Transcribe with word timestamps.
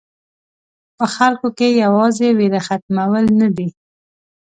په 0.97 1.05
خلکو 1.15 1.47
کې 1.57 1.67
یوازې 1.83 2.27
وېره 2.37 2.61
ختمول 2.67 3.25
نه 3.39 3.47
دي. 3.57 3.67